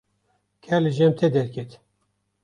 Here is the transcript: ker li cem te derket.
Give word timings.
ker 0.63 0.79
li 0.83 0.91
cem 0.97 1.11
te 1.19 1.27
derket. 1.35 1.71